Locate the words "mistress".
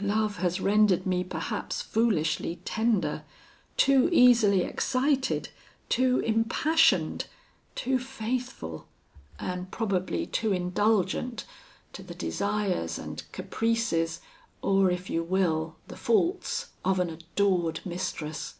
17.84-18.54